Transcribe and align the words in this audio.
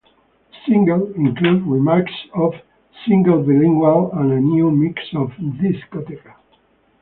The 0.49 0.57
single 0.73 1.13
included 1.13 1.61
remixes 1.61 2.31
of 2.33 2.55
"Single-Bilingual" 3.07 4.11
and 4.13 4.31
a 4.31 4.39
new 4.39 4.71
mix 4.71 4.99
of 5.13 5.29
"Discoteca". 5.37 6.33